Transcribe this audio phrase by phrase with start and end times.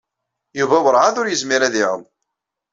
[0.59, 2.03] Yuba werɛad ur yezmir ad iɛum.